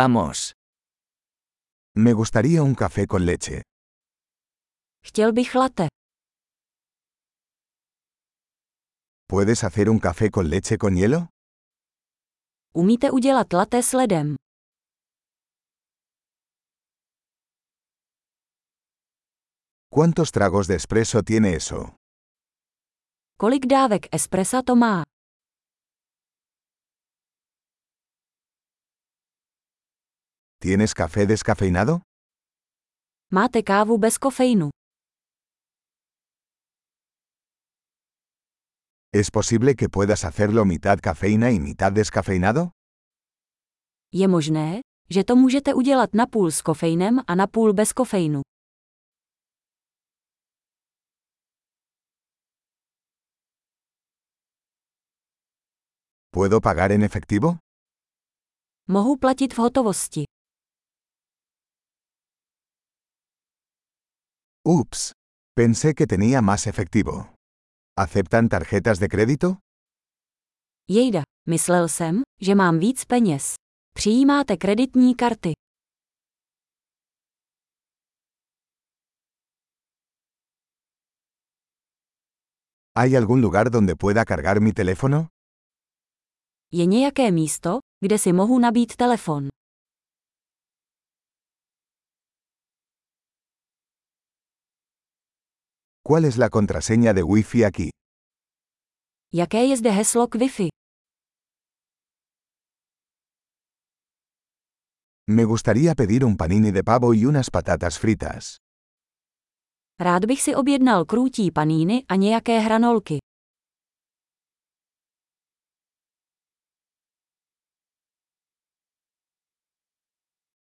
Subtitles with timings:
[0.00, 0.52] Vamos.
[1.94, 3.62] Me gustaría un café con leche.
[5.02, 5.88] Chtěl bych latte.
[9.26, 11.28] ¿Puedes hacer un café con leche con hielo?
[12.74, 14.36] Umíte udělat latte s ledem?
[19.88, 21.94] ¿Cuántos tragos de espresso tiene eso?
[23.38, 25.04] Kolik dávek espressa to má?
[30.66, 32.02] ¿Tienes café descafeinado?
[33.30, 34.70] Máte kávu bez kofeinu.
[39.12, 42.72] ¿Es posible que puedas hacerlo mitad cafeína y mitad descafeinado?
[44.12, 48.42] Je možné, že to můžete udělat napůl s kofeinem a napůl bez kofeinu.
[56.34, 57.56] ¿Puedo pagar en efectivo?
[58.88, 60.35] Mohu platit v hotovosti.
[64.68, 65.12] Ups.
[65.54, 67.32] Pensé que tenía más efectivo.
[67.96, 69.58] ¿Aceptan tarjetas de crédito?
[70.90, 73.54] Jejda, myslel jsem, že mám víc peněz.
[73.94, 75.52] Přijímáte kreditní karty.
[82.98, 85.28] ¿Hay algún lugar donde pueda cargar mi teléfono?
[86.72, 89.48] Je nějaké místo, kde si mohu nabít telefon.
[96.08, 97.90] ¿Cuál es la contraseña de Wi-Fi aquí?
[99.34, 100.68] Jaké je zde heslo k Wi-Fi?
[105.28, 108.58] Me gustaría pedir un panini de pavo y unas patatas fritas.
[109.98, 113.18] Rád bych si objednal krůtí paníny a nějaké hranolky.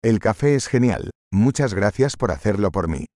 [0.04, 1.10] El café es genial.
[1.32, 3.06] Muchas gracias por hacerlo por mí.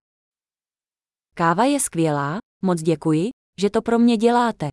[1.39, 4.69] Káva je skvělá, moc děkuji, že to pro mě děláte.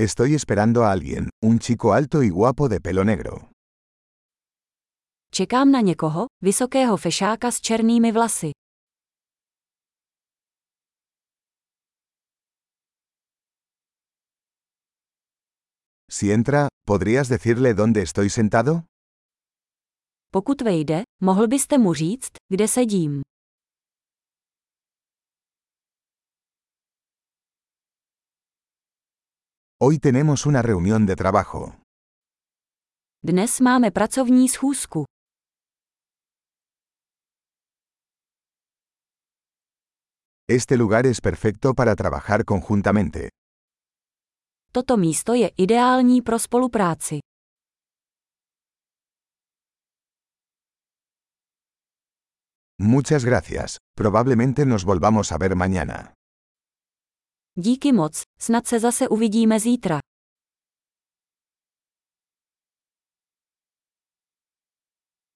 [0.00, 3.36] Estoy esperando a alguien, un chico alto y guapo de pelo negro.
[5.30, 8.50] Čekám na někoho, vysokého fešáka s černými vlasy.
[16.16, 18.86] Si entra, ¿podrías decirle dónde estoy sentado?
[20.30, 23.22] Pokud vejde, mohl byste mu říct, kde sedím.
[29.82, 31.72] Hoy tenemos una reunión de trabajo.
[33.24, 35.04] Dnes máme pracovní schůzku.
[40.48, 43.30] Este lugar es perfecto para trabajar conjuntamente.
[44.76, 47.18] Toto místo je ideální pro spolupráci.
[52.80, 53.76] Muchas gracias.
[53.96, 56.12] Probablemente nos volvamos a ver mañana.
[57.58, 60.03] Díky moc, snad se zase uvidíme zítra.